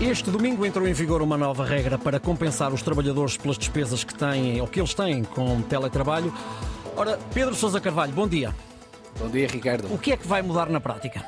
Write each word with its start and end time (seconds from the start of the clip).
Este 0.00 0.30
domingo 0.30 0.64
entrou 0.64 0.86
em 0.86 0.92
vigor 0.92 1.20
uma 1.22 1.36
nova 1.36 1.64
regra 1.64 1.98
para 1.98 2.20
compensar 2.20 2.72
os 2.72 2.82
trabalhadores 2.82 3.36
pelas 3.36 3.58
despesas 3.58 4.04
que 4.04 4.14
têm 4.14 4.60
ou 4.60 4.68
que 4.68 4.78
eles 4.78 4.94
têm 4.94 5.24
com 5.24 5.60
teletrabalho. 5.62 6.32
Ora, 6.96 7.18
Pedro 7.34 7.52
Sousa 7.56 7.80
Carvalho, 7.80 8.12
bom 8.12 8.28
dia. 8.28 8.54
Bom 9.18 9.28
dia, 9.28 9.48
Ricardo. 9.48 9.92
O 9.92 9.98
que 9.98 10.12
é 10.12 10.16
que 10.16 10.26
vai 10.26 10.40
mudar 10.40 10.70
na 10.70 10.80
prática? 10.80 11.24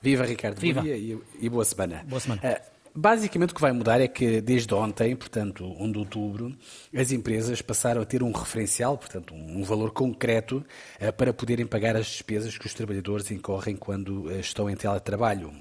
Viva, 0.00 0.24
Ricardo. 0.24 0.60
Viva. 0.60 0.80
Bom 0.80 0.86
dia 0.86 1.20
e, 1.40 1.48
boa 1.48 1.64
semana. 1.64 2.04
Boa 2.06 2.20
semana. 2.20 2.40
Uh, 2.44 2.60
basicamente, 2.94 3.50
o 3.50 3.54
que 3.56 3.60
vai 3.60 3.72
mudar 3.72 4.00
é 4.00 4.06
que 4.06 4.40
desde 4.40 4.72
ontem, 4.72 5.16
portanto, 5.16 5.64
1 5.64 5.90
de 5.90 5.98
outubro, 5.98 6.56
as 6.96 7.10
empresas 7.10 7.60
passaram 7.60 8.00
a 8.00 8.04
ter 8.04 8.22
um 8.22 8.30
referencial, 8.30 8.96
portanto, 8.96 9.34
um 9.34 9.64
valor 9.64 9.90
concreto 9.90 10.64
uh, 11.00 11.12
para 11.12 11.32
poderem 11.32 11.66
pagar 11.66 11.96
as 11.96 12.06
despesas 12.06 12.56
que 12.56 12.66
os 12.66 12.72
trabalhadores 12.72 13.32
incorrem 13.32 13.74
quando 13.74 14.26
uh, 14.26 14.38
estão 14.38 14.70
em 14.70 14.76
teletrabalho. 14.76 15.52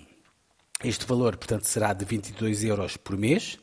Este 0.84 1.06
valor, 1.06 1.38
portanto, 1.38 1.66
será 1.66 1.94
de 1.94 2.06
22 2.06 2.64
euros 2.64 2.98
por 2.98 3.18
mês 3.18 3.58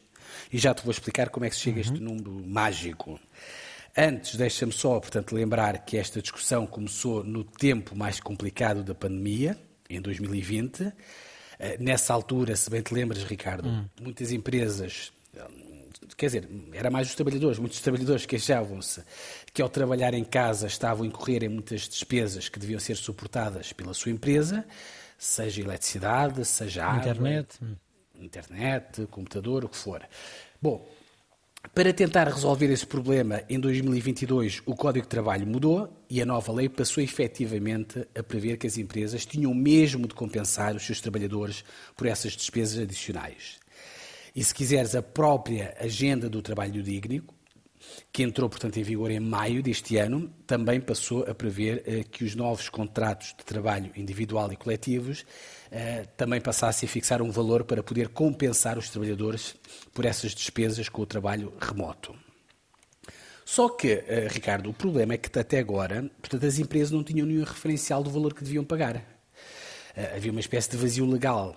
e 0.52 0.58
já 0.58 0.74
te 0.74 0.82
vou 0.82 0.90
explicar 0.90 1.30
como 1.30 1.46
é 1.46 1.50
que 1.50 1.54
se 1.54 1.62
chega 1.62 1.78
a 1.78 1.80
este 1.82 2.00
número 2.00 2.32
mágico. 2.46 3.20
Antes, 3.96 4.34
deixa-me 4.34 4.72
só, 4.72 4.98
portanto, 4.98 5.34
lembrar 5.34 5.84
que 5.84 5.96
esta 5.96 6.20
discussão 6.20 6.66
começou 6.66 7.22
no 7.22 7.44
tempo 7.44 7.94
mais 7.94 8.18
complicado 8.18 8.82
da 8.82 8.94
pandemia, 8.94 9.56
em 9.88 10.00
2020. 10.00 10.92
Eh, 11.60 11.76
nessa 11.78 12.12
altura, 12.12 12.56
se 12.56 12.68
bem 12.68 12.82
te 12.82 12.92
lembras, 12.92 13.22
Ricardo, 13.22 13.68
hum. 13.68 13.84
muitas 14.00 14.32
empresas, 14.32 15.12
quer 16.16 16.26
dizer, 16.26 16.48
era 16.72 16.90
mais 16.90 17.08
os 17.08 17.14
trabalhadores, 17.14 17.58
muitos 17.58 17.80
trabalhadores 17.80 18.26
queixavam-se 18.26 19.02
que 19.52 19.62
ao 19.62 19.68
trabalhar 19.68 20.14
em 20.14 20.24
casa 20.24 20.66
estavam 20.66 21.04
a 21.04 21.06
incorrer 21.06 21.42
em 21.42 21.48
muitas 21.48 21.88
despesas 21.88 22.48
que 22.48 22.58
deviam 22.58 22.80
ser 22.80 22.96
suportadas 22.96 23.72
pela 23.72 23.94
sua 23.94 24.12
empresa 24.12 24.64
seja 25.18 25.62
eletricidade, 25.62 26.44
seja 26.44 26.84
água, 26.84 27.10
internet, 27.10 27.60
internet, 28.14 29.06
computador, 29.10 29.64
o 29.64 29.68
que 29.68 29.76
for. 29.76 30.02
Bom, 30.60 30.86
para 31.74 31.92
tentar 31.92 32.28
resolver 32.28 32.70
esse 32.70 32.86
problema, 32.86 33.42
em 33.48 33.58
2022 33.58 34.62
o 34.66 34.74
Código 34.74 35.06
de 35.06 35.08
Trabalho 35.08 35.46
mudou 35.46 36.04
e 36.10 36.20
a 36.20 36.26
nova 36.26 36.52
lei 36.52 36.68
passou 36.68 37.02
efetivamente 37.02 38.06
a 38.14 38.22
prever 38.22 38.58
que 38.58 38.66
as 38.66 38.76
empresas 38.76 39.24
tinham 39.24 39.54
mesmo 39.54 40.06
de 40.06 40.14
compensar 40.14 40.76
os 40.76 40.84
seus 40.84 41.00
trabalhadores 41.00 41.64
por 41.96 42.06
essas 42.06 42.32
despesas 42.32 42.78
adicionais. 42.78 43.63
E 44.34 44.42
se 44.42 44.52
quiseres 44.52 44.94
a 44.96 45.02
própria 45.02 45.76
agenda 45.78 46.28
do 46.28 46.42
trabalho 46.42 46.82
digno, 46.82 47.22
que 48.12 48.22
entrou, 48.22 48.48
portanto, 48.48 48.78
em 48.78 48.82
vigor 48.82 49.10
em 49.10 49.20
maio 49.20 49.62
deste 49.62 49.96
ano, 49.96 50.28
também 50.46 50.80
passou 50.80 51.22
a 51.28 51.34
prever 51.34 51.82
eh, 51.86 52.04
que 52.04 52.24
os 52.24 52.34
novos 52.34 52.68
contratos 52.68 53.28
de 53.36 53.44
trabalho 53.44 53.92
individual 53.96 54.52
e 54.52 54.56
coletivos 54.56 55.24
eh, 55.70 56.06
também 56.16 56.40
passassem 56.40 56.88
a 56.88 56.90
fixar 56.90 57.22
um 57.22 57.30
valor 57.30 57.64
para 57.64 57.82
poder 57.82 58.08
compensar 58.08 58.78
os 58.78 58.88
trabalhadores 58.88 59.54
por 59.92 60.04
essas 60.04 60.34
despesas 60.34 60.88
com 60.88 61.02
o 61.02 61.06
trabalho 61.06 61.52
remoto. 61.60 62.14
Só 63.44 63.68
que, 63.68 64.04
eh, 64.06 64.28
Ricardo, 64.30 64.70
o 64.70 64.74
problema 64.74 65.14
é 65.14 65.18
que 65.18 65.38
até 65.38 65.58
agora, 65.58 66.10
portanto, 66.20 66.46
as 66.46 66.58
empresas 66.58 66.90
não 66.90 67.04
tinham 67.04 67.26
nenhum 67.26 67.44
referencial 67.44 68.02
do 68.02 68.10
valor 68.10 68.34
que 68.34 68.42
deviam 68.42 68.64
pagar. 68.64 69.04
Havia 70.16 70.32
uma 70.32 70.40
espécie 70.40 70.70
de 70.70 70.76
vazio 70.76 71.06
legal. 71.06 71.56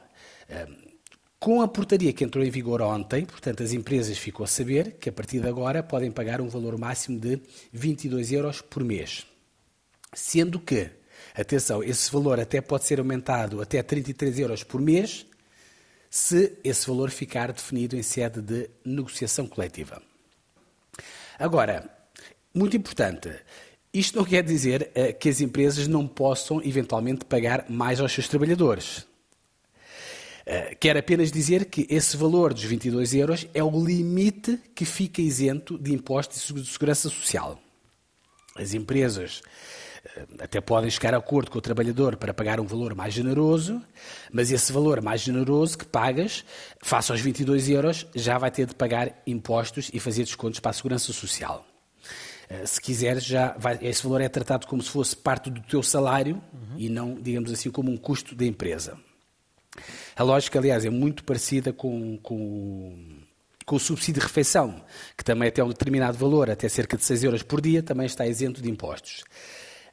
Com 1.39 1.61
a 1.61 1.67
portaria 1.67 2.11
que 2.13 2.23
entrou 2.23 2.43
em 2.43 2.49
vigor 2.49 2.81
ontem, 2.81 3.23
portanto, 3.23 3.61
as 3.61 3.71
empresas 3.71 4.17
ficam 4.17 4.43
a 4.43 4.47
saber 4.47 4.93
que 4.93 5.09
a 5.09 5.11
partir 5.11 5.39
de 5.39 5.47
agora 5.47 5.83
podem 5.83 6.11
pagar 6.11 6.41
um 6.41 6.49
valor 6.49 6.77
máximo 6.77 7.19
de 7.19 7.39
22 7.71 8.31
euros 8.31 8.59
por 8.61 8.83
mês. 8.83 9.25
Sendo 10.13 10.59
que, 10.59 10.89
atenção, 11.35 11.83
esse 11.83 12.11
valor 12.11 12.39
até 12.39 12.59
pode 12.59 12.85
ser 12.85 12.99
aumentado 12.99 13.61
até 13.61 13.83
33 13.83 14.39
euros 14.39 14.63
por 14.63 14.81
mês, 14.81 15.27
se 16.09 16.57
esse 16.63 16.87
valor 16.87 17.11
ficar 17.11 17.51
definido 17.51 17.95
em 17.95 18.01
sede 18.01 18.41
de 18.41 18.69
negociação 18.83 19.45
coletiva. 19.45 20.01
Agora, 21.37 21.87
muito 22.51 22.75
importante, 22.75 23.29
isto 23.93 24.17
não 24.17 24.25
quer 24.25 24.41
dizer 24.43 24.91
uh, 24.95 25.15
que 25.19 25.29
as 25.29 25.39
empresas 25.39 25.87
não 25.87 26.07
possam 26.07 26.59
eventualmente 26.63 27.25
pagar 27.25 27.69
mais 27.69 27.99
aos 27.99 28.11
seus 28.11 28.27
trabalhadores. 28.27 29.05
Eh, 30.49 30.77
quero 30.79 30.97
apenas 30.97 31.29
dizer 31.29 31.65
que 31.65 31.85
esse 31.89 32.15
valor 32.15 32.53
dos 32.53 32.63
22 32.63 33.13
euros 33.15 33.45
é 33.53 33.61
o 33.61 33.85
limite 33.85 34.57
que 34.73 34.85
fica 34.85 35.21
isento 35.21 35.77
de 35.77 35.93
impostos 35.93 36.53
de 36.53 36.65
segurança 36.65 37.09
social. 37.09 37.59
As 38.55 38.73
empresas 38.73 39.41
eh, 40.05 40.25
até 40.39 40.61
podem 40.61 40.89
chegar 40.89 41.13
a 41.13 41.17
acordo 41.17 41.51
com 41.51 41.57
o 41.57 41.61
trabalhador 41.61 42.15
para 42.15 42.33
pagar 42.33 42.61
um 42.61 42.65
valor 42.65 42.95
mais 42.95 43.13
generoso, 43.13 43.81
mas 44.31 44.49
esse 44.49 44.71
valor 44.71 45.01
mais 45.01 45.19
generoso 45.19 45.77
que 45.77 45.83
pagas, 45.83 46.45
face 46.81 47.11
aos 47.11 47.19
22 47.19 47.67
euros, 47.67 48.07
já 48.15 48.37
vai 48.37 48.49
ter 48.49 48.67
de 48.67 48.73
pagar 48.73 49.21
impostos 49.27 49.91
e 49.93 49.99
fazer 49.99 50.23
descontos 50.23 50.61
para 50.61 50.71
a 50.71 50.73
segurança 50.73 51.11
social. 51.11 51.67
Eh, 52.49 52.65
se 52.65 52.79
quiseres, 52.79 53.25
já 53.25 53.53
vai, 53.57 53.77
esse 53.81 54.01
valor 54.01 54.21
é 54.21 54.29
tratado 54.29 54.65
como 54.65 54.81
se 54.81 54.91
fosse 54.91 55.13
parte 55.13 55.49
do 55.49 55.59
teu 55.59 55.83
salário 55.83 56.41
uhum. 56.53 56.77
e 56.77 56.87
não, 56.87 57.15
digamos 57.15 57.51
assim, 57.51 57.69
como 57.69 57.91
um 57.91 57.97
custo 57.97 58.33
da 58.33 58.45
empresa. 58.45 58.97
A 60.17 60.23
lógica, 60.23 60.57
aliás, 60.57 60.83
é 60.83 60.89
muito 60.89 61.23
parecida 61.23 61.71
com, 61.71 62.17
com, 62.17 62.97
com 63.63 63.75
o 63.75 63.79
subsídio 63.79 64.19
de 64.19 64.27
refeição, 64.27 64.83
que 65.15 65.23
também 65.23 65.47
até 65.47 65.63
um 65.63 65.67
determinado 65.67 66.17
valor, 66.17 66.49
até 66.49 66.67
cerca 66.67 66.97
de 66.97 67.03
6 67.03 67.23
euros 67.23 67.43
por 67.43 67.61
dia, 67.61 67.83
também 67.83 68.07
está 68.07 68.25
isento 68.25 68.59
de 68.59 68.67
impostos. 68.67 69.23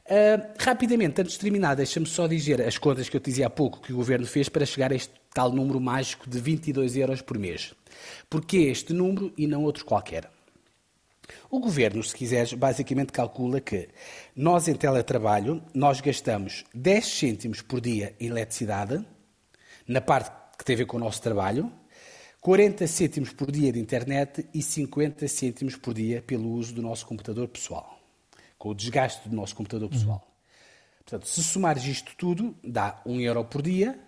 Uh, 0.07 0.51
rapidamente, 0.57 1.21
antes 1.21 1.33
de 1.33 1.39
terminar, 1.39 1.75
deixa-me 1.75 2.07
só 2.07 2.25
dizer 2.25 2.59
as 2.59 2.75
contas 2.75 3.07
que 3.07 3.15
eu 3.15 3.21
te 3.21 3.29
dizia 3.29 3.45
há 3.45 3.49
pouco 3.51 3.79
que 3.79 3.93
o 3.93 3.97
Governo 3.97 4.25
fez 4.25 4.49
para 4.49 4.65
chegar 4.65 4.91
a 4.91 4.95
este 4.95 5.13
tal 5.31 5.51
número 5.51 5.79
mágico 5.79 6.27
de 6.27 6.39
22 6.39 6.97
euros 6.97 7.21
por 7.21 7.37
mês. 7.37 7.75
Porquê 8.27 8.57
este 8.57 8.93
número 8.93 9.31
e 9.37 9.45
não 9.45 9.63
outro 9.63 9.85
qualquer? 9.85 10.27
O 11.51 11.59
Governo, 11.59 12.03
se 12.03 12.15
quiseres, 12.15 12.51
basicamente 12.53 13.13
calcula 13.13 13.61
que 13.61 13.89
nós 14.35 14.67
em 14.67 14.73
teletrabalho, 14.73 15.61
nós 15.71 16.01
gastamos 16.01 16.63
10 16.73 17.05
cêntimos 17.05 17.61
por 17.61 17.79
dia 17.79 18.15
em 18.19 18.25
eletricidade, 18.25 19.05
na 19.87 20.01
parte 20.01 20.31
que 20.57 20.63
tem 20.65 20.75
a 20.75 20.77
ver 20.77 20.85
com 20.85 20.97
o 20.97 20.99
nosso 20.99 21.21
trabalho, 21.21 21.71
40 22.41 22.85
cêntimos 22.87 23.31
por 23.31 23.51
dia 23.51 23.71
de 23.71 23.79
internet 23.79 24.47
e 24.53 24.61
50 24.61 25.27
cêntimos 25.27 25.75
por 25.75 25.93
dia 25.93 26.21
pelo 26.21 26.49
uso 26.51 26.73
do 26.73 26.81
nosso 26.81 27.05
computador 27.05 27.47
pessoal, 27.47 27.99
com 28.57 28.69
o 28.69 28.75
desgaste 28.75 29.27
do 29.27 29.35
nosso 29.35 29.55
computador 29.55 29.89
pessoal. 29.89 30.23
Uhum. 30.25 30.35
Portanto, 30.99 31.27
se 31.27 31.43
somares 31.43 31.83
isto 31.85 32.15
tudo, 32.15 32.55
dá 32.63 33.01
1 33.05 33.21
euro 33.21 33.45
por 33.45 33.61
dia, 33.61 33.99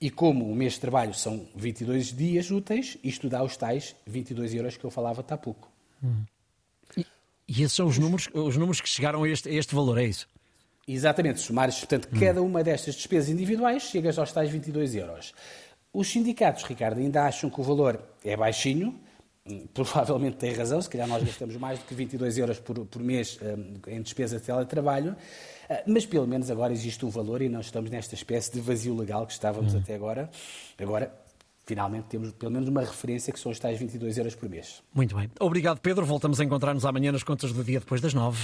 e 0.00 0.10
como 0.10 0.50
o 0.50 0.54
mês 0.54 0.74
de 0.74 0.80
trabalho 0.80 1.14
são 1.14 1.48
22 1.54 2.12
dias 2.14 2.50
úteis, 2.50 2.98
isto 3.02 3.28
dá 3.28 3.42
os 3.42 3.56
tais 3.56 3.96
22 4.06 4.54
euros 4.54 4.76
que 4.76 4.84
eu 4.84 4.90
falava 4.90 5.24
há 5.26 5.36
pouco. 5.36 5.70
Uhum. 6.02 6.24
E, 7.48 7.62
esses 7.62 7.72
são 7.72 7.86
os 7.86 7.96
números, 7.96 8.28
os 8.34 8.56
números 8.56 8.80
que 8.80 8.88
chegaram 8.88 9.22
a 9.22 9.28
este, 9.28 9.48
a 9.48 9.52
este 9.52 9.74
valor, 9.74 9.98
é 9.98 10.04
isso? 10.04 10.28
Exatamente, 10.86 11.40
somares, 11.40 11.78
portanto, 11.78 12.08
hum. 12.12 12.20
cada 12.20 12.40
uma 12.40 12.62
destas 12.62 12.94
despesas 12.94 13.28
individuais 13.28 13.82
chegas 13.82 14.18
aos 14.18 14.30
tais 14.30 14.48
22 14.50 14.94
euros. 14.94 15.34
Os 15.92 16.08
sindicatos, 16.08 16.62
Ricardo, 16.62 17.00
ainda 17.00 17.24
acham 17.24 17.50
que 17.50 17.60
o 17.60 17.64
valor 17.64 18.00
é 18.24 18.36
baixinho, 18.36 18.94
hum, 19.44 19.66
provavelmente 19.74 20.36
tem 20.36 20.52
razão, 20.52 20.80
se 20.80 20.88
calhar 20.88 21.08
nós 21.08 21.24
gastamos 21.24 21.56
mais 21.56 21.80
do 21.80 21.86
que 21.86 21.94
22 21.94 22.38
euros 22.38 22.60
por, 22.60 22.84
por 22.86 23.02
mês 23.02 23.36
um, 23.42 23.90
em 23.90 24.00
despesa 24.00 24.38
de 24.38 24.44
teletrabalho, 24.44 25.12
uh, 25.12 25.74
mas 25.88 26.06
pelo 26.06 26.26
menos 26.26 26.50
agora 26.52 26.72
existe 26.72 27.04
um 27.04 27.10
valor 27.10 27.42
e 27.42 27.48
não 27.48 27.60
estamos 27.60 27.90
nesta 27.90 28.14
espécie 28.14 28.52
de 28.52 28.60
vazio 28.60 28.94
legal 28.94 29.26
que 29.26 29.32
estávamos 29.32 29.74
hum. 29.74 29.78
até 29.78 29.96
agora. 29.96 30.30
Agora, 30.78 31.12
finalmente 31.66 32.04
temos 32.04 32.30
pelo 32.30 32.52
menos 32.52 32.68
uma 32.68 32.82
referência 32.82 33.32
que 33.32 33.40
são 33.40 33.50
os 33.50 33.58
tais 33.58 33.76
22 33.76 34.18
euros 34.18 34.36
por 34.36 34.48
mês. 34.48 34.84
Muito 34.94 35.16
bem. 35.16 35.28
Obrigado, 35.40 35.80
Pedro. 35.80 36.06
Voltamos 36.06 36.38
a 36.38 36.44
encontrar-nos 36.44 36.84
amanhã 36.84 37.10
nas 37.10 37.24
contas 37.24 37.52
do 37.52 37.64
dia 37.64 37.80
depois 37.80 38.00
das 38.00 38.14
nove. 38.14 38.38